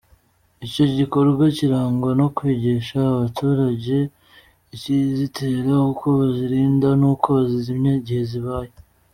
Icyo 0.65 0.83
gikorwa 0.97 1.43
kirangwa 1.57 2.09
no 2.19 2.27
kwigisha 2.35 2.97
abaturage 3.13 3.95
ikizitera, 4.75 5.73
uko 5.91 6.05
bazirinda, 6.17 6.87
n’uko 6.99 7.27
bazizimya 7.37 7.91
igihe 8.01 8.23
zibaye. 8.31 8.73